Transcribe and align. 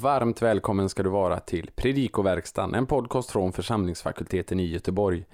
Varmt 0.00 0.42
välkommen 0.42 0.88
ska 0.88 1.02
du 1.02 1.10
vara 1.10 1.40
till 1.40 1.70
Predikoverkstan, 1.74 2.74
en 2.74 2.86
podcast 2.86 3.30
från 3.30 3.52
församlingsfakulteten 3.52 4.60
i 4.60 4.66
Göteborg. 4.66 5.26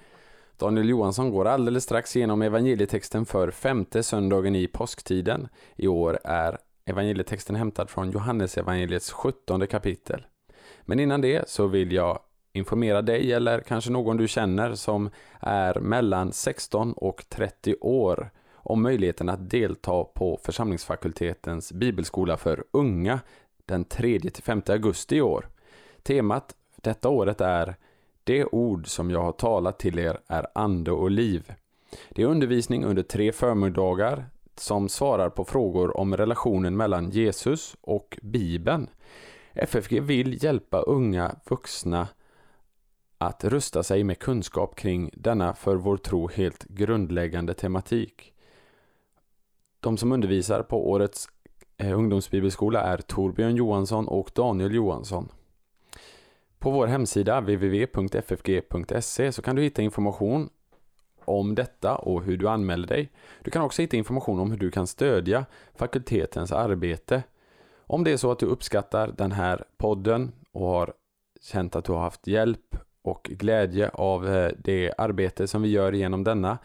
Daniel 0.57 0.89
Johansson 0.89 1.31
går 1.31 1.45
alldeles 1.45 1.83
strax 1.83 2.15
igenom 2.15 2.41
evangelietexten 2.41 3.25
för 3.25 3.51
femte 3.51 4.03
söndagen 4.03 4.55
i 4.55 4.67
påsktiden. 4.67 5.47
I 5.75 5.87
år 5.87 6.19
är 6.23 6.57
evangelietexten 6.85 7.55
hämtad 7.55 7.89
från 7.89 8.11
Johannesevangeliets 8.11 9.11
sjuttonde 9.11 9.65
17 9.65 9.71
kapitel. 9.71 10.25
Men 10.81 10.99
innan 10.99 11.21
det 11.21 11.49
så 11.49 11.67
vill 11.67 11.91
jag 11.91 12.19
informera 12.53 13.01
dig 13.01 13.33
eller 13.33 13.59
kanske 13.59 13.91
någon 13.91 14.17
du 14.17 14.27
känner 14.27 14.75
som 14.75 15.09
är 15.39 15.79
mellan 15.79 16.31
16 16.31 16.93
och 16.93 17.25
30 17.29 17.75
år 17.81 18.29
om 18.53 18.81
möjligheten 18.81 19.29
att 19.29 19.49
delta 19.49 20.03
på 20.03 20.39
församlingsfakultetens 20.43 21.71
bibelskola 21.71 22.37
för 22.37 22.63
unga 22.71 23.19
den 23.67 23.85
3-5 23.85 24.71
augusti 24.71 25.15
i 25.15 25.21
år. 25.21 25.49
Temat 26.03 26.55
detta 26.75 27.09
året 27.09 27.41
är 27.41 27.75
Det 28.23 28.45
ord 28.45 28.87
som 28.87 29.11
jag 29.11 29.21
har 29.21 29.31
talat 29.31 29.79
till 29.79 29.99
er 29.99 30.19
är 30.27 30.47
ande 30.55 30.91
och 30.91 31.11
liv. 31.11 31.53
Det 32.09 32.21
är 32.21 32.25
undervisning 32.25 32.85
under 32.85 33.03
tre 33.03 33.31
förmiddagar 33.31 34.25
som 34.55 34.89
svarar 34.89 35.29
på 35.29 35.45
frågor 35.45 35.97
om 35.97 36.17
relationen 36.17 36.77
mellan 36.77 37.09
Jesus 37.09 37.75
och 37.81 38.19
Bibeln. 38.21 38.89
FFG 39.53 40.01
vill 40.01 40.43
hjälpa 40.43 40.81
unga 40.81 41.35
vuxna 41.45 42.07
att 43.17 43.43
rusta 43.43 43.83
sig 43.83 44.03
med 44.03 44.19
kunskap 44.19 44.75
kring 44.75 45.11
denna 45.13 45.53
för 45.53 45.75
vår 45.75 45.97
tro 45.97 46.27
helt 46.27 46.63
grundläggande 46.63 47.53
tematik. 47.53 48.33
De 49.79 49.97
som 49.97 50.11
undervisar 50.11 50.63
på 50.63 50.89
årets 50.89 51.27
Eh, 51.77 51.97
ungdomsbibelskola 51.97 52.81
är 52.81 52.97
Torbjörn 52.97 53.55
Johansson 53.55 54.07
och 54.07 54.31
Daniel 54.35 54.73
Johansson. 54.73 55.29
På 56.59 56.71
vår 56.71 56.87
hemsida 56.87 57.39
www.ffg.se 57.39 59.31
så 59.31 59.41
kan 59.41 59.55
du 59.55 59.61
hitta 59.61 59.81
information 59.81 60.49
om 61.25 61.55
detta 61.55 61.95
och 61.95 62.23
hur 62.23 62.37
du 62.37 62.49
anmäler 62.49 62.87
dig. 62.87 63.11
Du 63.43 63.51
kan 63.51 63.61
också 63.61 63.81
hitta 63.81 63.97
information 63.97 64.39
om 64.39 64.51
hur 64.51 64.57
du 64.57 64.71
kan 64.71 64.87
stödja 64.87 65.45
fakultetens 65.75 66.51
arbete. 66.51 67.23
Om 67.77 68.03
det 68.03 68.11
är 68.11 68.17
så 68.17 68.31
att 68.31 68.39
du 68.39 68.45
uppskattar 68.45 69.13
den 69.17 69.31
här 69.31 69.63
podden 69.77 70.31
och 70.51 70.67
har 70.67 70.93
känt 71.41 71.75
att 71.75 71.85
du 71.85 71.91
har 71.91 71.99
haft 71.99 72.27
hjälp 72.27 72.77
och 73.01 73.23
glädje 73.23 73.89
av 73.89 74.27
eh, 74.27 74.51
det 74.57 74.93
arbete 74.97 75.47
som 75.47 75.61
vi 75.61 75.69
gör 75.69 75.91
genom 75.91 76.23
denna 76.23 76.57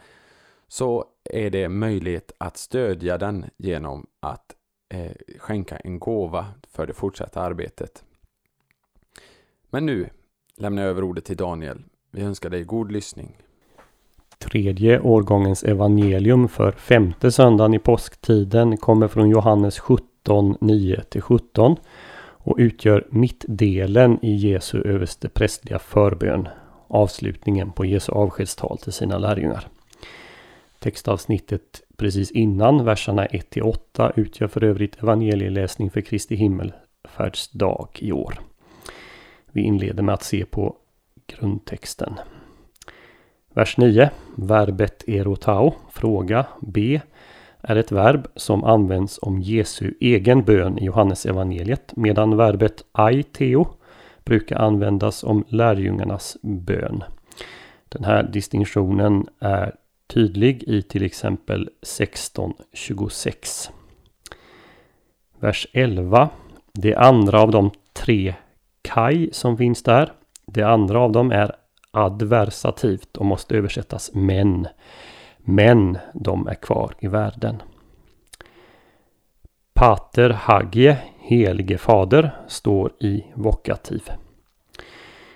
så 0.67 1.05
är 1.23 1.49
det 1.49 1.69
möjligt 1.69 2.31
att 2.37 2.57
stödja 2.57 3.17
den 3.17 3.45
genom 3.57 4.07
att 4.19 4.55
Eh, 4.93 5.11
skänka 5.39 5.77
en 5.77 5.99
gåva 5.99 6.45
för 6.71 6.87
det 6.87 6.93
fortsatta 6.93 7.41
arbetet. 7.41 8.03
Men 9.69 9.85
nu 9.85 10.09
lämnar 10.57 10.81
jag 10.81 10.89
över 10.89 11.03
ordet 11.03 11.25
till 11.25 11.37
Daniel. 11.37 11.83
Vi 12.11 12.21
önskar 12.21 12.49
dig 12.49 12.63
god 12.63 12.91
lyssning. 12.91 13.37
Tredje 14.37 14.99
årgångens 14.99 15.63
evangelium 15.63 16.47
för 16.47 16.71
femte 16.71 17.31
söndagen 17.31 17.73
i 17.73 17.79
påsktiden 17.79 18.77
kommer 18.77 19.07
från 19.07 19.29
Johannes 19.29 19.79
17, 19.79 20.57
9-17 20.57 21.77
och 22.19 22.55
utgör 22.59 23.07
mittdelen 23.09 24.19
i 24.21 24.35
Jesu 24.35 24.81
översteprästliga 24.81 25.79
förbön, 25.79 26.47
avslutningen 26.87 27.71
på 27.71 27.85
Jesu 27.85 28.11
avskedstal 28.11 28.77
till 28.77 28.93
sina 28.93 29.17
lärjungar. 29.17 29.67
Textavsnittet 30.79 31.82
precis 31.97 32.31
innan, 32.31 32.85
verserna 32.85 33.25
1-8, 33.25 34.11
utgör 34.15 34.47
för 34.47 34.63
övrigt 34.63 35.03
evangelieläsning 35.03 35.89
för 35.89 36.01
Kristi 36.01 36.35
himmelfärdsdag 36.35 37.87
i 37.99 38.11
år. 38.11 38.39
Vi 39.51 39.61
inleder 39.61 40.03
med 40.03 40.13
att 40.13 40.23
se 40.23 40.45
på 40.45 40.75
grundtexten. 41.27 42.13
Vers 43.53 43.77
9. 43.77 44.09
Verbet 44.35 45.03
erotao, 45.07 45.73
fråga, 45.91 46.45
be, 46.61 47.01
är 47.61 47.75
ett 47.75 47.91
verb 47.91 48.27
som 48.35 48.63
används 48.63 49.19
om 49.21 49.41
Jesu 49.41 49.93
egen 49.99 50.43
bön 50.43 50.77
i 50.77 50.85
Johannes 50.85 51.25
evangeliet, 51.25 51.93
medan 51.95 52.37
verbet 52.37 52.85
aiteo 52.91 53.67
brukar 54.23 54.55
användas 54.55 55.23
om 55.23 55.43
lärjungarnas 55.47 56.37
bön. 56.41 57.03
Den 57.89 58.03
här 58.03 58.23
distinktionen 58.23 59.27
är 59.39 59.75
tydlig 60.07 60.63
i 60.63 60.81
till 60.81 61.03
exempel 61.03 61.69
16.26. 61.81 63.69
Vers 65.39 65.67
11. 65.73 66.29
Det 66.73 66.95
andra 66.95 67.41
av 67.41 67.51
de 67.51 67.71
tre 67.93 68.35
kaj 68.81 69.29
som 69.31 69.57
finns 69.57 69.83
där. 69.83 70.13
Det 70.45 70.63
andra 70.63 70.99
av 70.99 71.11
dem 71.11 71.31
är 71.31 71.55
adversativt 71.91 73.17
och 73.17 73.25
måste 73.25 73.55
översättas 73.55 74.11
men. 74.13 74.67
Men 75.37 75.97
de 76.13 76.47
är 76.47 76.55
kvar 76.55 76.95
i 76.99 77.07
världen. 77.07 77.61
Pater 79.73 80.29
Hagie, 80.29 80.97
helige 81.19 81.77
fader, 81.77 82.31
står 82.47 82.93
i 82.99 83.23
vokativ. 83.33 84.03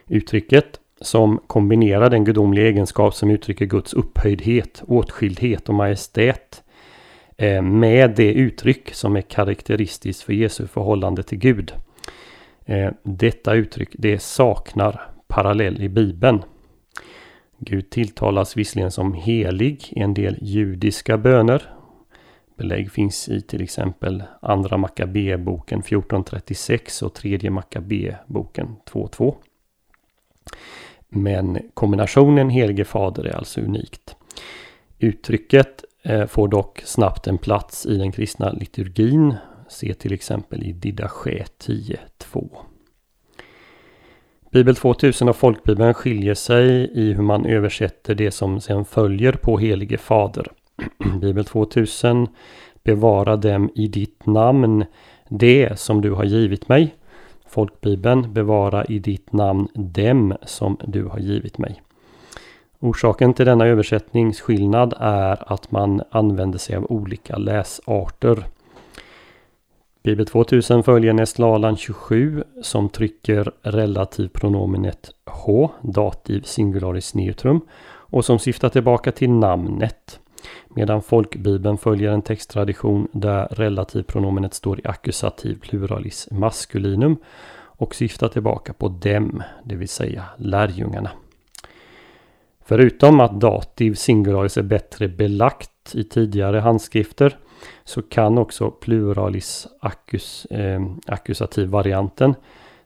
Uttrycket 0.08 0.80
som 1.02 1.40
kombinerar 1.48 2.10
den 2.10 2.26
gudomliga 2.26 2.68
egenskap 2.68 3.16
som 3.16 3.30
uttrycker 3.30 3.66
Guds 3.66 3.94
upphöjdhet, 3.94 4.84
åtskildhet 4.88 5.70
och 5.70 5.76
majestät 5.76 6.64
eh, 7.38 7.62
med 7.62 8.16
det 8.16 8.34
uttryck 8.34 8.94
som 8.94 9.16
är 9.16 9.22
karaktäristiskt 9.22 10.24
för 10.24 10.34
Jesu 10.34 10.68
förhållande 10.68 11.24
till 11.24 11.38
Gud. 11.38 11.74
Eh, 12.66 12.92
detta 13.04 13.54
uttryck 13.54 13.90
det 13.94 14.20
saknar 14.20 15.02
parallell 15.28 15.82
i 15.82 15.90
Bibeln. 15.90 16.44
Gud 17.60 17.90
tilltalas 17.90 18.58
visserligen 18.58 18.92
som 18.92 19.14
helig 19.14 19.86
i 19.90 20.00
en 20.00 20.14
del 20.14 20.38
judiska 20.42 21.18
böner. 21.18 21.64
Belägg 22.58 22.92
finns 22.92 23.30
i 23.30 23.42
till 23.42 23.62
exempel 23.62 24.24
Andra 24.42 24.78
Makkabeboken 24.78 25.80
1436 25.80 27.02
och 27.02 27.14
Tredje 27.14 27.50
Makkabeboken 27.50 28.76
2.2. 28.92 29.36
Men 31.10 31.60
kombinationen 31.74 32.50
helige 32.50 32.86
fader 32.86 33.24
är 33.24 33.36
alltså 33.36 33.62
unikt. 33.62 34.16
Uttrycket 35.00 35.84
eh, 36.04 36.26
får 36.26 36.48
dock 36.48 36.82
snabbt 36.86 37.28
en 37.28 37.38
plats 37.38 37.86
i 37.86 37.98
den 37.98 38.12
kristna 38.12 38.52
liturgin. 38.52 39.36
Se 39.70 39.94
till 39.94 40.14
exempel 40.14 40.64
i 40.64 40.72
Didache 40.72 41.46
10.2. 41.60 42.50
Bibel 44.52 44.76
2000 44.76 45.30
och 45.30 45.36
folkbibeln 45.36 45.94
skiljer 45.94 46.34
sig 46.34 46.92
i 46.94 47.14
hur 47.14 47.24
man 47.24 47.46
översätter 47.46 48.16
det 48.16 48.32
som 48.32 48.62
sedan 48.62 48.86
följer 48.86 49.32
på 49.32 49.58
helige 49.58 49.98
fader. 49.98 50.48
Bibel 51.22 51.46
2000 51.46 52.28
Bevara 52.88 53.36
dem 53.36 53.70
i 53.76 53.88
ditt 53.88 54.26
namn, 54.26 54.86
det 55.30 55.80
som 55.80 56.02
du 56.02 56.12
har 56.12 56.24
givit 56.24 56.70
mig. 56.70 56.96
Folkbibeln 57.58 58.34
Bevara 58.34 58.86
i 58.86 59.00
ditt 59.00 59.34
namn 59.34 59.68
dem 59.74 60.34
som 60.46 60.78
du 60.88 61.06
har 61.06 61.20
givit 61.20 61.58
mig. 61.58 61.82
Orsaken 62.80 63.34
till 63.34 63.46
denna 63.46 63.66
översättningsskillnad 63.66 64.94
är 65.00 65.54
att 65.54 65.72
man 65.72 66.02
använder 66.12 66.60
sig 66.60 66.76
av 66.76 66.92
olika 66.92 67.38
läsarter. 67.38 68.44
Bibel 70.04 70.26
2000 70.26 70.84
följer 70.84 71.14
Nestlalan 71.14 71.78
27 71.78 72.44
som 72.62 72.90
trycker 72.90 73.52
relativpronomenet 73.62 75.12
H, 75.26 75.72
dativ 75.82 76.42
singularis 76.42 77.16
neutrum, 77.16 77.62
och 77.88 78.26
som 78.26 78.40
syftar 78.40 78.70
tillbaka 78.70 79.12
till 79.12 79.30
namnet. 79.32 80.20
Medan 80.68 81.02
folkbibeln 81.02 81.78
följer 81.78 82.12
en 82.12 82.22
texttradition 82.22 83.08
där 83.12 83.48
relativpronomenet 83.52 84.54
står 84.54 84.80
i 84.80 84.88
ackusativ 84.88 85.60
pluralis 85.60 86.28
maskulinum 86.32 87.18
och 87.78 87.96
syftar 87.96 88.28
tillbaka 88.28 88.74
på 88.74 88.88
dem, 88.88 89.44
det 89.64 89.76
vill 89.76 89.90
säga 89.90 90.24
lärjungarna. 90.38 91.12
Förutom 92.66 93.20
att 93.20 93.40
dativ 93.40 93.94
singularis 93.94 94.58
är 94.58 94.64
bättre 94.64 95.08
belagt 95.08 95.96
i 95.96 96.04
tidigare 96.04 96.60
handskrifter 96.60 97.38
så 97.84 98.02
kan 98.02 98.38
också 98.38 98.72
pluralis 98.72 99.68
ackus, 99.80 100.46
eh, 100.46 100.82
ackusativ-varianten 101.06 102.36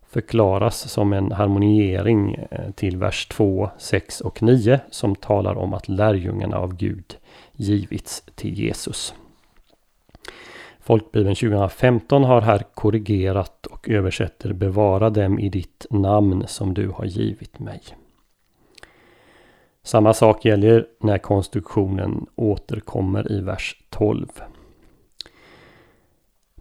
förklaras 0.09 0.91
som 0.91 1.13
en 1.13 1.31
harmoniering 1.31 2.47
eh, 2.51 2.71
till 2.71 2.97
vers 2.97 3.27
2, 3.27 3.69
6 3.77 4.21
och 4.21 4.41
9 4.41 4.79
som 4.89 5.15
talar 5.15 5.57
om 5.57 5.73
att 5.73 5.89
lärjungarna 5.89 6.57
av 6.57 6.75
Gud 6.75 7.17
givits 7.61 8.23
till 8.35 8.59
Jesus. 8.59 9.13
Folkbibeln 10.79 11.35
2015 11.35 12.23
har 12.23 12.41
här 12.41 12.63
korrigerat 12.73 13.65
och 13.65 13.89
översätter 13.89 14.53
Bevara 14.53 15.09
dem 15.09 15.39
i 15.39 15.49
ditt 15.49 15.85
namn 15.89 16.43
som 16.47 16.73
du 16.73 16.89
har 16.89 17.05
givit 17.05 17.59
mig. 17.59 17.81
Samma 19.83 20.13
sak 20.13 20.45
gäller 20.45 20.87
när 20.99 21.17
konstruktionen 21.17 22.25
återkommer 22.35 23.31
i 23.31 23.41
vers 23.41 23.75
12. 23.89 24.27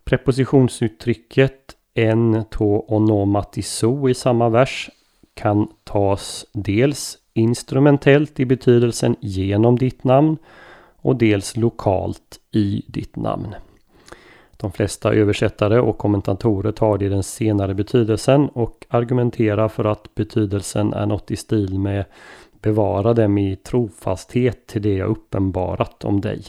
Prepositionsuttrycket 0.05 1.77
en 1.95 2.45
to 2.51 2.85
onomatiso 2.89 4.09
i 4.09 4.15
samma 4.15 4.49
vers 4.49 4.91
kan 5.35 5.69
tas 5.85 6.47
dels 6.53 7.19
instrumentellt 7.35 8.41
i 8.41 8.47
betydelsen 8.47 9.17
genom 9.21 9.79
ditt 9.79 10.05
namn 10.05 10.39
och 11.03 11.17
dels 11.17 11.57
lokalt 11.57 12.41
i 12.51 12.83
ditt 12.87 13.17
namn. 13.17 13.55
De 14.57 14.73
flesta 14.73 15.15
översättare 15.15 15.81
och 15.81 15.99
kommentatorer 15.99 16.73
tar 16.73 16.99
det 16.99 17.05
i 17.05 17.09
den 17.09 17.23
senare 17.23 17.75
betydelsen 17.75 18.49
och 18.49 18.87
argumenterar 18.89 19.69
för 19.69 19.85
att 19.85 20.15
betydelsen 20.15 20.93
är 20.93 21.07
något 21.07 21.31
i 21.31 21.37
stil 21.37 21.79
med 21.79 22.05
Bevara 22.63 23.15
dem 23.15 23.39
i 23.39 23.57
trofasthet 23.57 24.67
till 24.67 24.83
det 24.83 24.95
jag 24.95 25.09
uppenbarat 25.09 26.05
om 26.05 26.21
dig. 26.21 26.45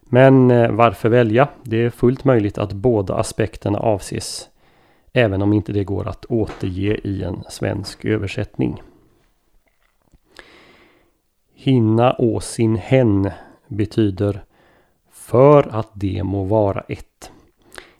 Men 0.00 0.50
eh, 0.50 0.70
varför 0.70 1.08
välja? 1.08 1.48
Det 1.62 1.84
är 1.84 1.90
fullt 1.90 2.24
möjligt 2.24 2.58
att 2.58 2.72
båda 2.72 3.14
aspekterna 3.14 3.78
avses. 3.78 4.48
Även 5.12 5.42
om 5.42 5.52
inte 5.52 5.72
det 5.72 5.84
går 5.84 6.08
att 6.08 6.24
återge 6.24 7.00
i 7.04 7.22
en 7.22 7.44
svensk 7.48 8.04
översättning. 8.04 8.82
Hinna 11.54 12.14
å 12.18 12.40
sin 12.40 12.76
hen 12.76 13.30
betyder 13.68 14.44
för 15.10 15.68
att 15.70 15.90
det 15.94 16.22
må 16.24 16.44
vara 16.44 16.80
ett. 16.80 17.30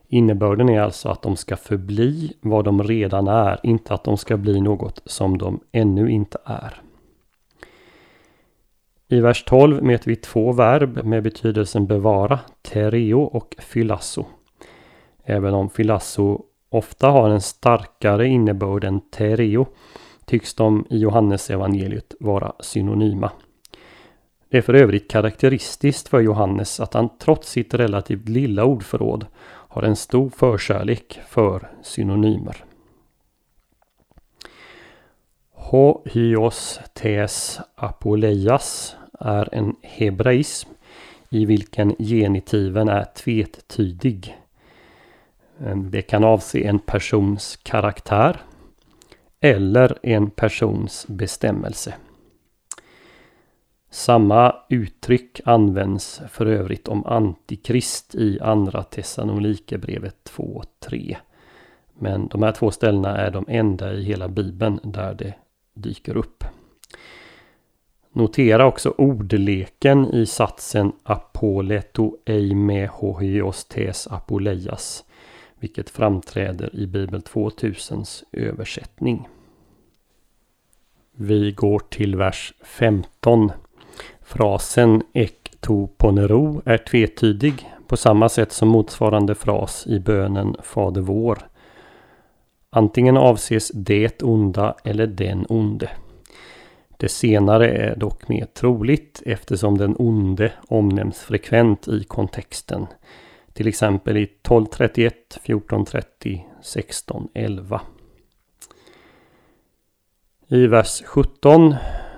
Innebörden 0.08 0.68
är 0.68 0.80
alltså 0.80 1.08
att 1.08 1.22
de 1.22 1.36
ska 1.36 1.56
förbli 1.56 2.32
vad 2.40 2.64
de 2.64 2.82
redan 2.82 3.28
är, 3.28 3.60
inte 3.62 3.94
att 3.94 4.04
de 4.04 4.16
ska 4.16 4.36
bli 4.36 4.60
något 4.60 5.02
som 5.04 5.38
de 5.38 5.60
ännu 5.72 6.10
inte 6.10 6.38
är. 6.44 6.82
I 9.08 9.20
vers 9.20 9.44
12 9.44 9.82
möter 9.82 10.06
vi 10.06 10.16
två 10.16 10.52
verb 10.52 11.04
med 11.04 11.22
betydelsen 11.22 11.86
bevara, 11.86 12.40
tereo 12.62 13.20
och 13.20 13.56
fylasso. 13.58 14.24
Även 15.24 15.54
om 15.54 15.70
fylasso 15.70 16.42
ofta 16.68 17.10
har 17.10 17.30
en 17.30 17.40
starkare 17.40 18.26
innebörd 18.26 18.84
än 18.84 19.00
tereo 19.00 19.66
tycks 20.24 20.54
de 20.54 20.86
i 20.90 20.98
Johannes 20.98 21.50
evangeliet 21.50 22.14
vara 22.20 22.52
synonyma. 22.60 23.30
Det 24.54 24.58
är 24.58 24.62
för 24.62 24.74
övrigt 24.74 25.10
karaktäristiskt 25.10 26.08
för 26.08 26.20
Johannes 26.20 26.80
att 26.80 26.94
han 26.94 27.08
trots 27.18 27.50
sitt 27.50 27.74
relativt 27.74 28.28
lilla 28.28 28.64
ordförråd 28.64 29.26
har 29.44 29.82
en 29.82 29.96
stor 29.96 30.30
förkärlek 30.30 31.20
för 31.28 31.70
synonymer. 31.82 32.64
Hoios 35.52 36.80
tes 36.92 37.60
apoleias 37.74 38.96
är 39.20 39.54
en 39.54 39.76
hebraism 39.82 40.70
i 41.28 41.44
vilken 41.44 41.96
genitiven 41.98 42.88
är 42.88 43.04
tvetydig. 43.04 44.36
Ehm, 45.60 45.90
det 45.90 46.02
kan 46.02 46.24
avse 46.24 46.66
en 46.68 46.78
persons 46.78 47.58
karaktär 47.62 48.40
eller 49.40 49.98
en 50.02 50.30
persons 50.30 51.06
bestämmelse. 51.08 51.94
Samma 53.94 54.56
uttryck 54.68 55.40
används 55.44 56.22
för 56.28 56.46
övrigt 56.46 56.88
om 56.88 57.06
Antikrist 57.06 58.14
i 58.14 58.40
Andra 58.40 58.82
Thessalonikerbrevet 58.82 60.16
2.3. 60.36 61.16
Men 61.98 62.28
de 62.28 62.42
här 62.42 62.52
två 62.52 62.70
ställena 62.70 63.16
är 63.16 63.30
de 63.30 63.44
enda 63.48 63.92
i 63.92 64.02
hela 64.02 64.28
Bibeln 64.28 64.80
där 64.82 65.14
det 65.14 65.34
dyker 65.74 66.16
upp. 66.16 66.44
Notera 68.12 68.66
också 68.66 68.94
ordleken 68.98 70.14
i 70.14 70.26
satsen 70.26 70.92
apoleto 71.02 72.16
eime 72.24 72.86
hohios 72.86 73.64
tes 73.64 74.06
apoleias. 74.06 75.04
Vilket 75.58 75.90
framträder 75.90 76.76
i 76.76 76.86
Bibel 76.86 77.20
2000s 77.20 78.24
översättning. 78.32 79.28
Vi 81.12 81.52
går 81.52 81.78
till 81.78 82.16
vers 82.16 82.54
15. 82.62 83.52
Frasen 84.24 85.02
ek 85.12 85.56
to 85.60 85.86
ponero 85.86 86.62
är 86.64 86.78
tvetydig 86.78 87.68
på 87.88 87.96
samma 87.96 88.28
sätt 88.28 88.52
som 88.52 88.68
motsvarande 88.68 89.34
fras 89.34 89.86
i 89.86 90.00
bönen 90.00 90.56
Fader 90.62 91.00
vår. 91.00 91.38
Antingen 92.70 93.16
avses 93.16 93.70
det 93.74 94.22
onda 94.22 94.76
eller 94.84 95.06
den 95.06 95.46
onde. 95.48 95.90
Det 96.96 97.08
senare 97.08 97.70
är 97.70 97.96
dock 97.96 98.28
mer 98.28 98.44
troligt 98.44 99.22
eftersom 99.26 99.78
den 99.78 99.96
onde 99.98 100.52
omnämns 100.68 101.18
frekvent 101.18 101.88
i 101.88 102.04
kontexten. 102.04 102.86
Till 103.52 103.68
exempel 103.68 104.16
i 104.16 104.22
1231, 104.22 105.14
1430, 105.28 106.46
1611. 106.58 107.80
I 110.48 110.66
vers 110.66 111.02
17 111.06 111.74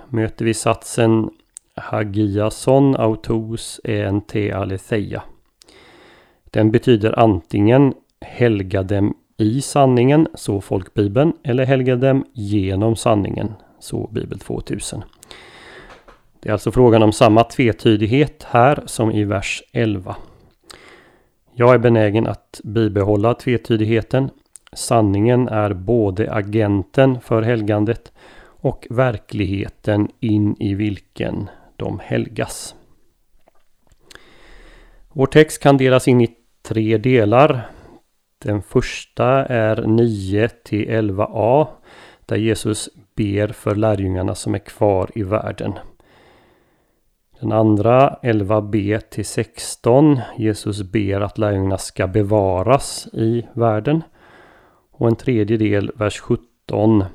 möter 0.09 0.45
vi 0.45 0.53
satsen 0.53 1.29
Hagiason 1.77 2.95
autos 2.95 3.81
ent 3.83 4.35
aletheia. 4.35 5.23
Den 6.43 6.71
betyder 6.71 7.19
antingen 7.19 7.93
helga 8.21 8.83
dem 8.83 9.13
i 9.37 9.61
sanningen, 9.61 10.27
så 10.33 10.61
folkbibeln, 10.61 11.33
eller 11.43 11.65
helga 11.65 11.95
dem 11.95 12.25
genom 12.33 12.95
sanningen, 12.95 13.53
så 13.79 14.09
Bibel 14.11 14.39
2000. 14.39 15.03
Det 16.39 16.49
är 16.49 16.53
alltså 16.53 16.71
frågan 16.71 17.03
om 17.03 17.11
samma 17.11 17.43
tvetydighet 17.43 18.43
här 18.49 18.83
som 18.85 19.11
i 19.11 19.23
vers 19.23 19.63
11. 19.71 20.15
Jag 21.53 21.73
är 21.73 21.77
benägen 21.77 22.27
att 22.27 22.61
bibehålla 22.63 23.33
tvetydigheten. 23.33 24.29
Sanningen 24.73 25.47
är 25.47 25.73
både 25.73 26.33
agenten 26.33 27.21
för 27.21 27.41
helgandet 27.41 28.11
och 28.59 28.87
verkligheten 28.89 30.07
in 30.19 30.55
i 30.59 30.73
vilken 30.73 31.49
de 31.77 31.99
helgas. 31.99 32.75
Vår 35.09 35.25
text 35.25 35.61
kan 35.61 35.77
delas 35.77 36.07
in 36.07 36.21
i 36.21 36.29
tre 36.61 36.97
delar. 36.97 37.69
Den 38.37 38.61
första 38.61 39.45
är 39.45 39.81
9 39.81 40.49
till 40.49 40.89
11a 40.89 41.67
där 42.25 42.35
Jesus 42.35 42.89
ber 43.15 43.47
för 43.47 43.75
lärjungarna 43.75 44.35
som 44.35 44.55
är 44.55 44.59
kvar 44.59 45.09
i 45.15 45.23
världen. 45.23 45.73
Den 47.39 47.51
andra 47.51 48.19
11b 48.23 48.99
till 48.99 49.25
16. 49.25 50.19
Jesus 50.37 50.81
ber 50.83 51.21
att 51.21 51.37
lärjungarna 51.37 51.77
ska 51.77 52.07
bevaras 52.07 53.07
i 53.13 53.47
världen. 53.53 54.03
Och 54.91 55.07
en 55.07 55.15
tredje 55.15 55.57
del, 55.57 55.91
vers 55.95 56.19
17 56.19 57.05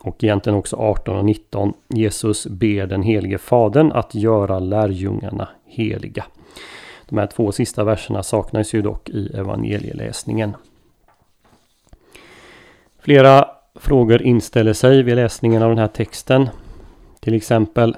och 0.00 0.24
egentligen 0.24 0.58
också 0.58 0.76
18 0.76 1.16
och 1.16 1.24
19. 1.24 1.72
Jesus 1.88 2.46
ber 2.46 2.86
den 2.86 3.02
helige 3.02 3.38
fadern 3.38 3.92
att 3.92 4.14
göra 4.14 4.58
lärjungarna 4.58 5.48
heliga. 5.66 6.24
De 7.08 7.18
här 7.18 7.26
två 7.26 7.52
sista 7.52 7.84
verserna 7.84 8.22
saknas 8.22 8.74
ju 8.74 8.82
dock 8.82 9.08
i 9.08 9.26
evangelieläsningen. 9.34 10.56
Flera 12.98 13.48
frågor 13.74 14.22
inställer 14.22 14.72
sig 14.72 15.02
vid 15.02 15.16
läsningen 15.16 15.62
av 15.62 15.68
den 15.68 15.78
här 15.78 15.86
texten. 15.86 16.48
Till 17.20 17.34
exempel 17.34 17.96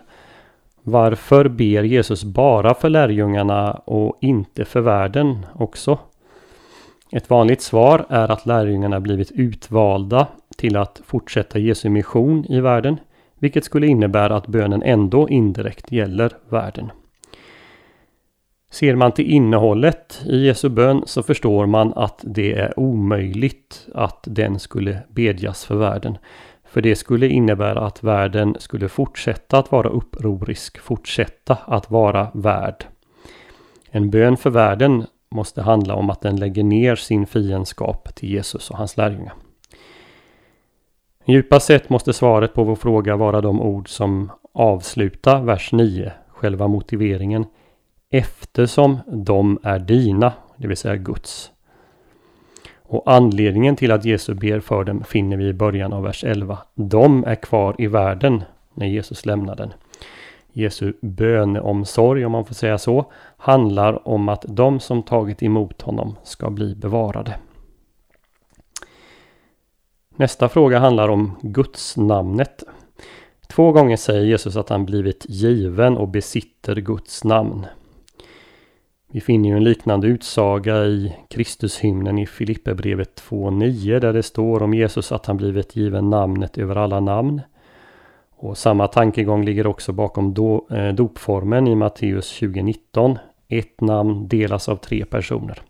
Varför 0.82 1.48
ber 1.48 1.82
Jesus 1.82 2.24
bara 2.24 2.74
för 2.74 2.88
lärjungarna 2.88 3.72
och 3.72 4.18
inte 4.20 4.64
för 4.64 4.80
världen 4.80 5.46
också? 5.54 5.98
Ett 7.10 7.30
vanligt 7.30 7.62
svar 7.62 8.06
är 8.08 8.30
att 8.30 8.46
lärjungarna 8.46 9.00
blivit 9.00 9.30
utvalda 9.30 10.26
till 10.62 10.76
att 10.76 11.00
fortsätta 11.04 11.58
Jesu 11.58 11.88
mission 11.88 12.44
i 12.48 12.60
världen, 12.60 13.00
vilket 13.38 13.64
skulle 13.64 13.86
innebära 13.86 14.36
att 14.36 14.46
bönen 14.46 14.82
ändå 14.82 15.28
indirekt 15.28 15.92
gäller 15.92 16.32
världen. 16.48 16.92
Ser 18.70 18.96
man 18.96 19.12
till 19.12 19.30
innehållet 19.30 20.22
i 20.26 20.46
Jesu 20.46 20.68
bön 20.68 21.02
så 21.06 21.22
förstår 21.22 21.66
man 21.66 21.92
att 21.96 22.20
det 22.22 22.52
är 22.52 22.78
omöjligt 22.78 23.88
att 23.94 24.24
den 24.26 24.58
skulle 24.58 24.98
bedjas 25.08 25.64
för 25.64 25.76
världen. 25.76 26.18
För 26.64 26.82
det 26.82 26.96
skulle 26.96 27.28
innebära 27.28 27.80
att 27.80 28.02
världen 28.02 28.56
skulle 28.58 28.88
fortsätta 28.88 29.58
att 29.58 29.72
vara 29.72 29.88
upprorisk, 29.88 30.78
fortsätta 30.78 31.54
att 31.54 31.90
vara 31.90 32.30
värd. 32.34 32.84
En 33.90 34.10
bön 34.10 34.36
för 34.36 34.50
världen 34.50 35.04
måste 35.30 35.62
handla 35.62 35.94
om 35.94 36.10
att 36.10 36.20
den 36.20 36.36
lägger 36.36 36.62
ner 36.62 36.96
sin 36.96 37.26
fiendskap 37.26 38.14
till 38.14 38.30
Jesus 38.30 38.70
och 38.70 38.78
hans 38.78 38.96
lärjungar. 38.96 39.34
Djupast 41.24 41.66
sett 41.66 41.90
måste 41.90 42.12
svaret 42.12 42.54
på 42.54 42.64
vår 42.64 42.74
fråga 42.74 43.16
vara 43.16 43.40
de 43.40 43.60
ord 43.60 43.88
som 43.88 44.30
avslutar 44.52 45.42
vers 45.42 45.72
9, 45.72 46.12
själva 46.28 46.68
motiveringen. 46.68 47.44
Eftersom 48.10 48.98
de 49.06 49.58
är 49.62 49.78
dina, 49.78 50.32
det 50.56 50.66
vill 50.66 50.76
säga 50.76 50.96
Guds. 50.96 51.50
Och 52.82 53.02
anledningen 53.06 53.76
till 53.76 53.92
att 53.92 54.04
Jesus 54.04 54.38
ber 54.38 54.60
för 54.60 54.84
dem 54.84 55.04
finner 55.04 55.36
vi 55.36 55.48
i 55.48 55.52
början 55.52 55.92
av 55.92 56.02
vers 56.02 56.24
11. 56.24 56.58
De 56.74 57.24
är 57.24 57.34
kvar 57.34 57.74
i 57.78 57.86
världen 57.86 58.44
när 58.74 58.86
Jesus 58.86 59.26
lämnar 59.26 59.56
den. 59.56 59.72
Jesu 60.52 60.92
böneomsorg, 61.02 62.24
om 62.24 62.32
man 62.32 62.44
får 62.44 62.54
säga 62.54 62.78
så, 62.78 63.12
handlar 63.36 64.08
om 64.08 64.28
att 64.28 64.44
de 64.48 64.80
som 64.80 65.02
tagit 65.02 65.42
emot 65.42 65.82
honom 65.82 66.16
ska 66.22 66.50
bli 66.50 66.74
bevarade. 66.74 67.34
Nästa 70.16 70.48
fråga 70.48 70.78
handlar 70.78 71.08
om 71.08 71.36
Guds 71.42 71.96
namnet. 71.96 72.64
Två 73.48 73.72
gånger 73.72 73.96
säger 73.96 74.24
Jesus 74.24 74.56
att 74.56 74.68
han 74.68 74.86
blivit 74.86 75.26
given 75.28 75.96
och 75.96 76.08
besitter 76.08 76.76
Guds 76.76 77.24
namn. 77.24 77.66
Vi 79.12 79.20
finner 79.20 79.48
ju 79.48 79.56
en 79.56 79.64
liknande 79.64 80.06
utsaga 80.06 80.84
i 80.84 81.16
Kristushymnen 81.30 82.18
i 82.18 82.26
Filipperbrevet 82.26 83.22
2.9 83.30 84.00
där 84.00 84.12
det 84.12 84.22
står 84.22 84.62
om 84.62 84.74
Jesus 84.74 85.12
att 85.12 85.26
han 85.26 85.36
blivit 85.36 85.76
given 85.76 86.10
namnet 86.10 86.58
över 86.58 86.76
alla 86.76 87.00
namn. 87.00 87.40
Och 88.30 88.58
samma 88.58 88.88
tankegång 88.88 89.44
ligger 89.44 89.66
också 89.66 89.92
bakom 89.92 90.34
do, 90.34 90.66
eh, 90.70 90.88
dopformen 90.88 91.66
i 91.66 91.74
Matteus 91.74 92.38
2019. 92.38 93.18
Ett 93.48 93.80
namn 93.80 94.28
delas 94.28 94.68
av 94.68 94.76
tre 94.76 95.04
personer. 95.04 95.62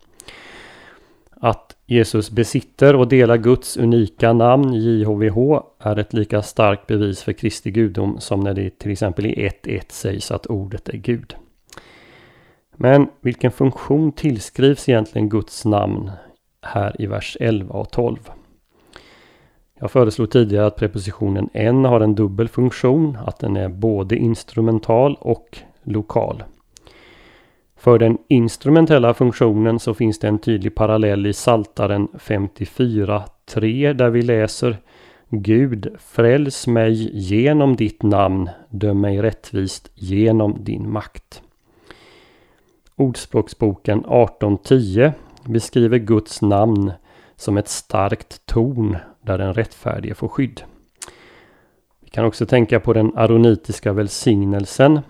Att 1.31 1.77
Jesus 1.93 2.31
besitter 2.31 2.97
och 2.97 3.09
delar 3.09 3.37
Guds 3.37 3.77
unika 3.77 4.33
namn 4.33 4.73
JHVH 4.75 5.63
är 5.79 5.99
ett 5.99 6.13
lika 6.13 6.43
starkt 6.43 6.87
bevis 6.87 7.23
för 7.23 7.33
Kristi 7.33 7.71
gudom 7.71 8.21
som 8.21 8.41
när 8.41 8.55
det 8.55 8.79
till 8.79 8.91
exempel 8.91 9.27
i 9.27 9.49
1.1 9.49 9.83
sägs 9.89 10.31
att 10.31 10.47
ordet 10.47 10.89
är 10.89 10.97
Gud. 10.97 11.35
Men 12.77 13.09
vilken 13.21 13.51
funktion 13.51 14.13
tillskrivs 14.13 14.89
egentligen 14.89 15.29
Guds 15.29 15.65
namn 15.65 16.11
här 16.63 17.03
i 17.03 17.07
vers 17.07 17.37
11 17.41 17.75
och 17.75 17.91
12? 17.91 18.17
Jag 19.81 19.91
föreslog 19.91 20.31
tidigare 20.31 20.67
att 20.67 20.77
prepositionen 20.77 21.49
en 21.53 21.85
har 21.85 22.01
en 22.01 22.15
dubbel 22.15 22.49
funktion, 22.49 23.19
att 23.27 23.39
den 23.39 23.57
är 23.57 23.69
både 23.69 24.17
instrumental 24.17 25.17
och 25.21 25.59
lokal. 25.83 26.43
För 27.83 27.99
den 27.99 28.19
instrumentella 28.29 29.15
funktionen 29.15 29.79
så 29.79 29.95
finns 29.95 30.19
det 30.19 30.29
en 30.29 30.39
tydlig 30.39 30.75
parallell 30.75 31.27
i 31.27 31.33
Saltaren 31.33 32.09
54.3 32.09 33.93
där 33.93 34.11
vi 34.11 34.23
läser 34.23 34.77
Gud, 35.29 35.97
fräls 35.99 36.67
mig 36.67 37.19
genom 37.19 37.77
ditt 37.77 38.03
namn, 38.03 38.51
döm 38.71 39.01
mig 39.01 39.23
rättvist 39.23 39.91
genom 39.95 40.65
din 40.65 40.93
makt. 40.93 41.43
Ordspråksboken 42.97 43.99
1810 43.99 45.13
beskriver 45.45 45.99
Guds 45.99 46.43
namn 46.43 46.93
som 47.37 47.57
ett 47.57 47.69
starkt 47.69 48.47
torn 48.47 48.97
där 49.23 49.39
den 49.39 49.55
rättfärdige 49.55 50.15
får 50.15 50.29
skydd. 50.29 50.63
Vi 52.01 52.11
kan 52.11 52.25
också 52.25 52.47
tänka 52.47 52.81
på 52.81 52.93
den 52.93 53.13
aronitiska 53.17 53.93
välsignelsen. 53.93 55.01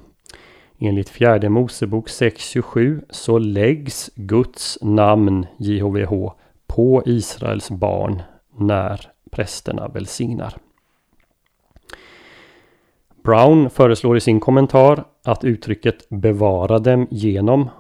Enligt 0.85 1.09
fjärde 1.09 1.49
Mosebok 1.49 2.09
6.27 2.09 3.05
så 3.11 3.39
läggs 3.39 4.11
Guds 4.15 4.79
namn 4.81 5.47
JHVH 5.57 6.33
på 6.67 7.03
Israels 7.07 7.71
barn 7.71 8.23
när 8.59 9.01
prästerna 9.31 9.89
välsignar. 9.89 10.57
Brown 13.25 13.71
föreslår 13.71 14.17
i 14.17 14.21
sin 14.21 14.41
kommentar 14.41 15.05
att 15.25 15.45
uttrycket 15.45 16.09
bevara 16.09 16.79
dem 16.79 17.07
genom 17.11 17.71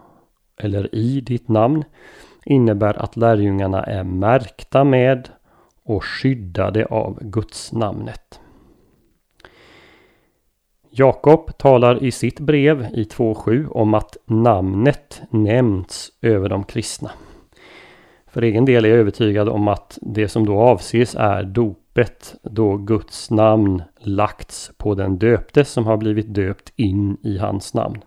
eller 0.56 0.94
i 0.94 1.20
ditt 1.20 1.48
namn 1.48 1.84
innebär 2.44 3.02
att 3.02 3.16
lärjungarna 3.16 3.82
är 3.82 4.04
märkta 4.04 4.84
med 4.84 5.28
och 5.84 6.04
skyddade 6.04 6.86
av 6.86 7.18
Guds 7.20 7.72
namnet. 7.72 8.41
Jakob 10.94 11.58
talar 11.58 12.04
i 12.04 12.10
sitt 12.10 12.40
brev 12.40 12.86
i 12.94 13.04
2.7 13.04 13.68
om 13.68 13.94
att 13.94 14.16
namnet 14.24 15.22
nämnts 15.30 16.12
över 16.22 16.48
de 16.48 16.64
kristna. 16.64 17.10
För 18.26 18.42
egen 18.42 18.64
del 18.64 18.84
är 18.84 18.88
jag 18.88 18.98
övertygad 18.98 19.48
om 19.48 19.68
att 19.68 19.98
det 20.02 20.28
som 20.28 20.46
då 20.46 20.58
avses 20.58 21.14
är 21.14 21.42
dopet 21.42 22.34
då 22.42 22.76
Guds 22.76 23.30
namn 23.30 23.82
lagts 23.98 24.72
på 24.76 24.94
den 24.94 25.18
döpte 25.18 25.64
som 25.64 25.86
har 25.86 25.96
blivit 25.96 26.34
döpt 26.34 26.72
in 26.76 27.16
i 27.22 27.38
hans 27.38 27.74
namn. 27.74 28.04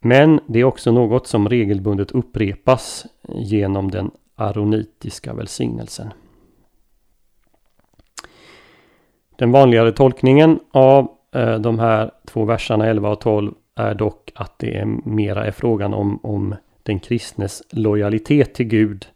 Men 0.00 0.40
det 0.46 0.60
är 0.60 0.64
också 0.64 0.92
något 0.92 1.26
som 1.26 1.48
regelbundet 1.48 2.10
upprepas 2.10 3.06
genom 3.28 3.90
den 3.90 4.10
aronitiska 4.34 5.34
välsignelsen. 5.34 6.12
Den 9.36 9.52
vanligare 9.52 9.92
tolkningen 9.92 10.60
av 10.70 11.15
Eh, 11.36 11.58
de 11.58 11.78
här 11.78 12.10
två 12.26 12.44
verserna 12.44 12.86
11 12.86 13.10
och 13.10 13.20
12 13.20 13.52
är 13.74 13.94
dock 13.94 14.32
att 14.34 14.58
det 14.58 14.76
är 14.78 14.84
mera 15.04 15.46
är 15.46 15.50
frågan 15.50 15.94
om, 15.94 16.20
om 16.22 16.54
den 16.82 16.98
kristnes 16.98 17.62
lojalitet 17.70 18.54
till 18.54 18.66
Gud 18.66 19.06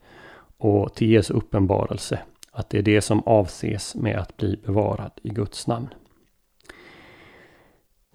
och 0.59 0.95
till 0.95 1.11
Jesu 1.11 1.35
uppenbarelse. 1.35 2.19
Att 2.53 2.71
det 2.71 2.79
är 2.79 2.83
det 2.83 3.01
som 3.01 3.23
avses 3.27 3.95
med 3.95 4.19
att 4.19 4.37
bli 4.37 4.61
bevarad 4.67 5.11
i 5.23 5.29
Guds 5.29 5.67
namn. 5.67 5.89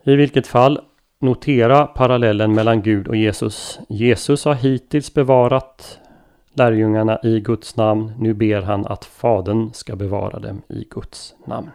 I 0.03 0.15
vilket 0.15 0.47
fall, 0.47 0.79
notera 1.19 1.85
parallellen 1.85 2.53
mellan 2.53 2.81
Gud 2.81 3.07
och 3.07 3.15
Jesus. 3.15 3.79
Jesus 3.89 4.45
har 4.45 4.53
hittills 4.53 5.13
bevarat 5.13 5.99
lärjungarna 6.53 7.19
i 7.23 7.39
Guds 7.39 7.75
namn. 7.75 8.11
Nu 8.19 8.33
ber 8.33 8.61
han 8.61 8.85
att 8.85 9.05
Fadern 9.05 9.73
ska 9.73 9.95
bevara 9.95 10.39
dem 10.39 10.61
i 10.69 10.87
Guds 10.89 11.35
namn. 11.45 11.69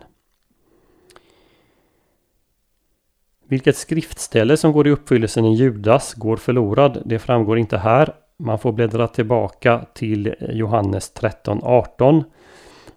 Vilket 3.50 3.76
skriftställe 3.76 4.56
som 4.56 4.72
går 4.72 4.86
i 4.86 4.90
uppfyllelsen 4.90 5.44
i 5.44 5.54
Judas 5.54 6.14
går 6.14 6.36
förlorad, 6.36 7.02
det 7.04 7.18
framgår 7.18 7.58
inte 7.58 7.78
här. 7.78 8.14
Man 8.36 8.58
får 8.58 8.72
bläddra 8.72 9.08
tillbaka 9.08 9.86
till 9.94 10.34
Johannes 10.40 11.12
13.18. 11.14 12.24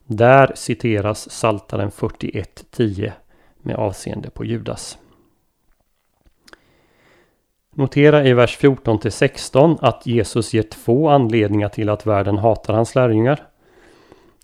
Där 0.05 0.51
citeras 0.55 1.29
Saltaren 1.29 1.89
41.10 1.89 3.11
med 3.61 3.75
avseende 3.75 4.29
på 4.29 4.45
Judas. 4.45 4.97
Notera 7.75 8.25
i 8.25 8.33
vers 8.33 8.57
14 8.57 8.99
16 9.11 9.77
att 9.81 10.05
Jesus 10.07 10.53
ger 10.53 10.63
två 10.63 11.09
anledningar 11.09 11.69
till 11.69 11.89
att 11.89 12.05
världen 12.05 12.37
hatar 12.37 12.73
hans 12.73 12.95
lärjungar. 12.95 13.47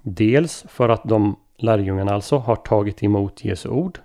Dels 0.01 0.66
för 0.68 0.89
att 0.89 1.04
de 1.04 1.36
lärjungarna 1.58 2.13
alltså 2.13 2.38
har 2.38 2.56
tagit 2.56 3.04
emot 3.04 3.46
Jesu 3.46 3.70
ord 3.70 4.00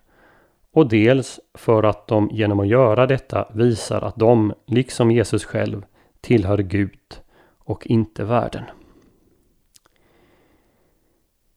och 0.74 0.88
dels 0.88 1.40
för 1.54 1.82
att 1.82 2.06
de 2.06 2.28
genom 2.32 2.60
att 2.60 2.68
göra 2.68 3.06
detta 3.06 3.48
visar 3.52 4.02
att 4.02 4.16
de, 4.16 4.52
liksom 4.66 5.10
Jesus 5.10 5.44
själv, 5.44 5.84
tillhör 6.20 6.58
Gud 6.58 7.20
och 7.58 7.86
inte 7.86 8.24
världen. 8.24 8.64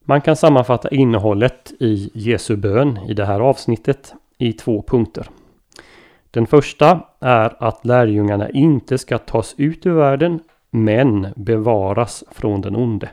Man 0.03 0.21
kan 0.21 0.35
sammanfatta 0.35 0.89
innehållet 0.89 1.73
i 1.79 2.11
Jesu 2.13 2.55
bön 2.55 2.97
i 2.97 3.13
det 3.13 3.25
här 3.25 3.39
avsnittet 3.39 4.13
i 4.37 4.53
två 4.53 4.81
punkter. 4.81 5.29
Den 6.31 6.47
första 6.47 6.99
är 7.19 7.63
att 7.63 7.85
lärjungarna 7.85 8.49
inte 8.49 8.97
ska 8.97 9.17
tas 9.17 9.55
ut 9.57 9.85
ur 9.85 9.93
världen 9.93 10.39
men 10.69 11.27
bevaras 11.35 12.23
från 12.31 12.61
den 12.61 12.75
onde. 12.75 13.09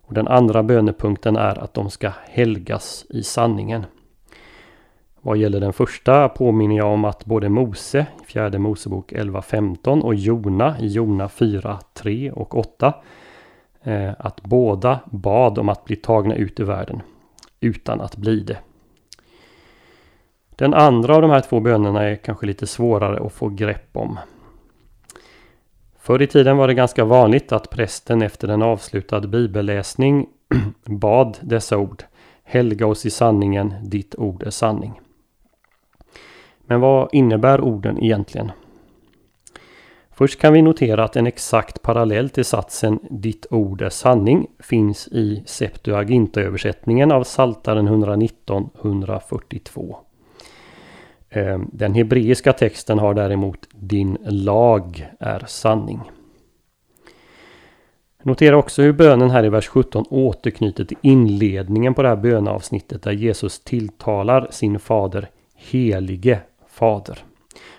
Och 0.00 0.14
den 0.14 0.28
andra 0.28 0.62
bönepunkten 0.62 1.36
är 1.36 1.58
att 1.58 1.74
de 1.74 1.90
ska 1.90 2.12
helgas 2.28 3.06
i 3.08 3.22
sanningen. 3.22 3.84
Vad 5.24 5.36
gäller 5.36 5.60
den 5.60 5.72
första 5.72 6.28
påminner 6.28 6.76
jag 6.76 6.92
om 6.92 7.04
att 7.04 7.24
både 7.24 7.48
Mose 7.48 8.06
i 8.22 8.24
fjärde 8.24 8.58
Mosebok 8.58 9.12
11.15 9.12 10.00
och 10.00 10.14
Jona 10.14 10.76
i 10.80 10.86
Jona 10.86 11.26
4.3 11.26 12.30
och 12.30 12.58
8 12.58 12.94
eh, 13.82 14.10
att 14.18 14.42
båda 14.42 15.00
bad 15.06 15.58
om 15.58 15.68
att 15.68 15.84
bli 15.84 15.96
tagna 15.96 16.34
ut 16.34 16.60
ur 16.60 16.64
världen 16.64 17.02
utan 17.60 18.00
att 18.00 18.16
bli 18.16 18.40
det. 18.40 18.58
Den 20.56 20.74
andra 20.74 21.14
av 21.14 21.22
de 21.22 21.30
här 21.30 21.40
två 21.40 21.60
bönerna 21.60 22.02
är 22.02 22.16
kanske 22.16 22.46
lite 22.46 22.66
svårare 22.66 23.26
att 23.26 23.32
få 23.32 23.48
grepp 23.48 23.96
om. 23.96 24.18
Förr 25.98 26.22
i 26.22 26.26
tiden 26.26 26.56
var 26.56 26.68
det 26.68 26.74
ganska 26.74 27.04
vanligt 27.04 27.52
att 27.52 27.70
prästen 27.70 28.22
efter 28.22 28.48
en 28.48 28.62
avslutad 28.62 29.20
bibelläsning 29.20 30.26
bad 30.84 31.38
dessa 31.40 31.78
ord. 31.78 32.02
Helga 32.44 32.86
oss 32.86 33.06
i 33.06 33.10
sanningen, 33.10 33.74
ditt 33.82 34.14
ord 34.14 34.42
är 34.42 34.50
sanning. 34.50 35.00
Men 36.66 36.80
vad 36.80 37.08
innebär 37.12 37.60
orden 37.60 38.04
egentligen? 38.04 38.52
Först 40.10 40.40
kan 40.40 40.52
vi 40.52 40.62
notera 40.62 41.04
att 41.04 41.16
en 41.16 41.26
exakt 41.26 41.82
parallell 41.82 42.30
till 42.30 42.44
satsen 42.44 42.98
Ditt 43.10 43.46
ord 43.50 43.82
är 43.82 43.88
sanning 43.88 44.46
finns 44.58 45.08
i 45.08 45.42
Septuaginta-översättningen 45.46 47.12
av 47.12 47.24
Saltaren 47.24 47.86
119 47.86 48.70
142. 48.80 49.96
Ehm, 51.30 51.70
den 51.72 51.94
hebreiska 51.94 52.52
texten 52.52 52.98
har 52.98 53.14
däremot 53.14 53.68
Din 53.72 54.18
lag 54.24 55.06
är 55.20 55.44
sanning. 55.46 56.00
Notera 58.22 58.56
också 58.56 58.82
hur 58.82 58.92
bönen 58.92 59.30
här 59.30 59.44
i 59.44 59.48
vers 59.48 59.68
17 59.68 60.04
återknyter 60.10 60.84
till 60.84 60.96
inledningen 61.00 61.94
på 61.94 62.02
det 62.02 62.08
här 62.08 62.16
böneavsnittet 62.16 63.02
där 63.02 63.12
Jesus 63.12 63.60
tilltalar 63.60 64.48
sin 64.50 64.78
fader 64.78 65.28
Helige 65.54 66.40
Fader. 66.72 67.18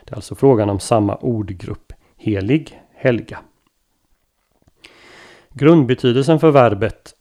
Det 0.03 0.11
är 0.11 0.15
alltså 0.15 0.35
frågan 0.35 0.69
om 0.69 0.79
samma 0.79 1.15
ordgrupp, 1.15 1.93
helig, 2.17 2.81
helga. 2.95 3.39
Grundbetydelsen 5.49 6.39
för 6.39 6.51
verbet 6.51 7.13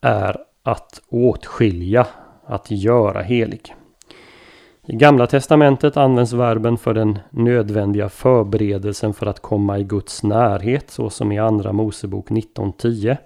är 0.00 0.36
att 0.62 1.00
åtskilja, 1.08 2.06
att 2.46 2.70
göra 2.70 3.22
helig. 3.22 3.74
I 4.86 4.96
Gamla 4.96 5.26
Testamentet 5.26 5.96
används 5.96 6.32
verben 6.32 6.78
för 6.78 6.94
den 6.94 7.18
nödvändiga 7.30 8.08
förberedelsen 8.08 9.14
för 9.14 9.26
att 9.26 9.40
komma 9.40 9.78
i 9.78 9.84
Guds 9.84 10.22
närhet 10.22 10.90
såsom 10.90 11.32
i 11.32 11.38
Andra 11.38 11.72
Mosebok 11.72 12.30
19.10. 12.30 13.16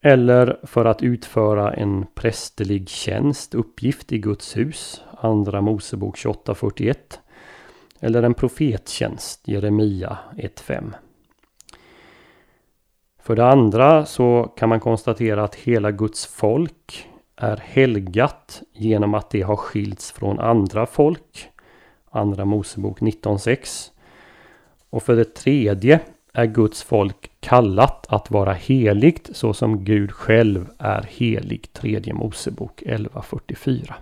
Eller 0.00 0.60
för 0.62 0.84
att 0.84 1.02
utföra 1.02 1.74
en 1.74 2.06
prästerlig 2.14 2.88
tjänst, 2.88 3.54
uppgift 3.54 4.12
i 4.12 4.18
Guds 4.18 4.56
hus, 4.56 5.02
Andra 5.16 5.60
Mosebok 5.60 6.16
28.41. 6.16 6.94
Eller 8.00 8.22
en 8.22 8.34
profettjänst, 8.34 9.48
Jeremia 9.48 10.18
1.5. 10.36 10.92
För 13.22 13.36
det 13.36 13.46
andra 13.46 14.06
så 14.06 14.52
kan 14.56 14.68
man 14.68 14.80
konstatera 14.80 15.44
att 15.44 15.54
hela 15.54 15.90
Guds 15.90 16.26
folk 16.26 17.08
är 17.36 17.56
helgat 17.56 18.62
genom 18.72 19.14
att 19.14 19.30
det 19.30 19.42
har 19.42 19.56
skilts 19.56 20.12
från 20.12 20.38
andra 20.38 20.86
folk. 20.86 21.48
Andra 22.10 22.44
Mosebok 22.44 23.00
19.6. 23.00 23.90
Och 24.90 25.02
för 25.02 25.16
det 25.16 25.34
tredje 25.34 26.00
är 26.32 26.46
Guds 26.46 26.82
folk 26.82 27.27
kallat 27.40 28.06
att 28.08 28.30
vara 28.30 28.52
heligt 28.52 29.30
så 29.32 29.54
som 29.54 29.84
Gud 29.84 30.12
själv 30.12 30.68
är 30.78 31.02
helig. 31.02 31.72
Tredje 31.72 32.14
Mosebok 32.14 32.82
11.44. 32.82 33.92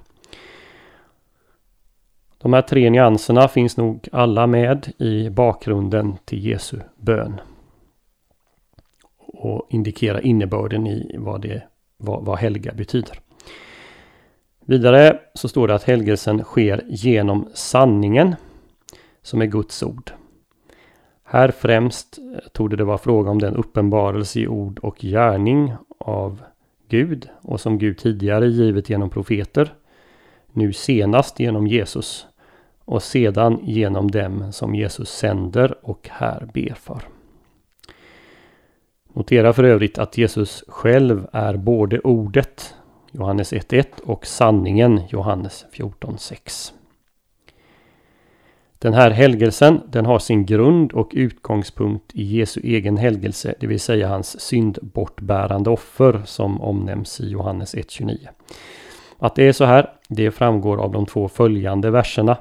De 2.39 2.53
här 2.53 2.63
tre 2.63 2.91
nyanserna 2.91 3.49
finns 3.49 3.77
nog 3.77 4.09
alla 4.13 4.47
med 4.47 4.93
i 4.99 5.31
bakgrunden 5.31 6.17
till 6.25 6.47
Jesu 6.47 6.81
bön. 6.97 7.41
Och 9.19 9.67
indikerar 9.71 10.27
innebörden 10.27 10.87
i 10.87 11.17
vad, 11.19 11.41
det, 11.43 11.63
vad, 11.97 12.25
vad 12.25 12.39
helga 12.39 12.73
betyder. 12.73 13.21
Vidare 14.67 15.21
så 15.35 15.49
står 15.49 15.69
det 15.69 15.75
att 15.75 15.83
helgelsen 15.85 16.45
sker 16.45 16.85
genom 16.87 17.49
sanningen 17.55 18.35
som 19.23 19.43
är 19.43 19.47
Guds 19.47 19.83
ord. 19.83 20.13
Här 21.29 21.49
främst 21.49 22.19
tog 22.53 22.79
det 22.79 22.85
vara 22.85 22.99
fråga 22.99 23.31
om 23.31 23.39
den 23.39 23.57
uppenbarelse 23.57 24.41
i 24.41 24.49
ord 24.49 24.79
och 24.79 24.99
gärning 24.99 25.75
av 25.99 26.43
Gud 26.89 27.29
och 27.43 27.61
som 27.61 27.79
Gud 27.79 27.99
tidigare 27.99 28.47
givit 28.47 28.91
genom 28.91 29.11
profeter. 29.11 29.75
Nu 30.53 30.73
senast 30.73 31.41
genom 31.41 31.67
Jesus 31.67 32.27
och 32.85 33.03
sedan 33.03 33.59
genom 33.63 34.11
dem 34.11 34.53
som 34.53 34.75
Jesus 34.75 35.11
sänder 35.11 35.75
och 35.83 36.09
här 36.13 36.49
ber 36.55 36.75
för. 36.75 37.03
Notera 39.13 39.53
för 39.53 39.65
övrigt 39.65 39.99
att 39.99 40.19
Jesus 40.19 40.65
själv 40.69 41.27
är 41.33 41.57
både 41.57 42.01
ordet 42.01 42.75
Johannes 43.11 43.53
1.1 43.53 43.87
och 44.05 44.27
sanningen 44.27 45.01
Johannes 45.09 45.67
14.6. 45.73 46.73
Den 48.79 48.95
här 48.95 49.11
helgelsen 49.11 49.81
den 49.89 50.07
har 50.07 50.19
sin 50.19 50.47
grund 50.47 50.93
och 50.93 51.11
utgångspunkt 51.15 52.15
i 52.15 52.23
Jesu 52.23 52.61
egen 52.65 52.97
helgelse, 52.97 53.55
det 53.61 53.67
vill 53.67 53.81
säga 53.81 54.09
hans 54.09 54.41
syndbortbärande 54.41 55.71
offer 55.71 56.23
som 56.25 56.61
omnämns 56.61 57.21
i 57.21 57.29
Johannes 57.29 57.75
1.29. 57.75 58.19
Att 59.19 59.35
det 59.35 59.49
är 59.49 59.53
så 59.53 59.65
här, 59.65 59.93
det 60.09 60.31
framgår 60.31 60.77
av 60.79 60.93
de 60.93 61.07
två 61.07 61.29
följande 61.29 61.91
verserna. 61.91 62.37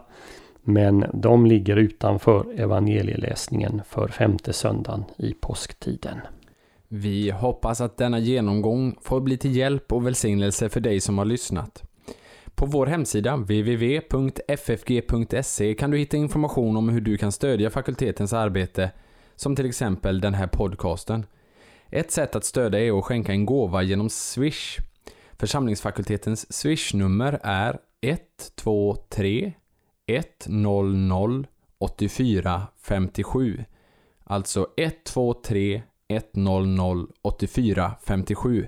Men 0.68 1.06
de 1.14 1.46
ligger 1.46 1.76
utanför 1.76 2.60
evangelieläsningen 2.60 3.82
för 3.90 4.08
femte 4.08 4.54
söndagen 4.54 5.04
i 5.18 5.34
påsktiden. 5.34 6.18
Vi 6.88 7.32
hoppas 7.32 7.82
att 7.82 7.98
denna 7.98 8.20
genomgång 8.20 8.96
får 9.02 9.22
bli 9.22 9.38
till 9.38 9.56
hjälp 9.56 9.94
och 9.94 10.06
välsignelse 10.06 10.70
för 10.70 10.80
dig 10.80 11.00
som 11.00 11.18
har 11.18 11.26
lyssnat. 11.26 11.84
På 12.56 12.66
vår 12.66 12.86
hemsida 12.86 13.36
www.ffg.se 13.36 14.54
kan 15.74 15.92
du 15.92 15.98
hitta 15.98 16.18
information 16.18 16.78
om 16.78 16.90
hur 16.90 17.02
du 17.02 17.18
kan 17.18 17.32
stödja 17.32 17.70
fakultetens 17.70 18.34
arbete, 18.34 18.92
som 19.36 19.56
till 19.56 19.66
exempel 19.66 20.22
den 20.22 20.34
här 20.34 20.48
podcasten. 20.48 21.26
Ett 21.90 22.12
sätt 22.12 22.36
att 22.36 22.46
stödja 22.46 22.80
är 22.80 23.00
att 23.00 23.06
skänka 23.06 23.32
en 23.32 23.46
gåva 23.46 23.84
genom 23.84 24.10
Swish. 24.10 24.80
Församlingsfakultetens 25.34 26.54
Swish-nummer 26.54 27.40
är 27.44 27.78
123 28.02 29.54
100 30.08 31.44
84 31.78 32.68
57. 32.82 33.64
Alltså 34.24 34.68
123 34.78 35.82
100 36.08 37.08
84 37.22 37.92
57. 38.04 38.68